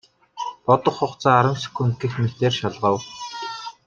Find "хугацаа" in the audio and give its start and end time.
0.99-1.35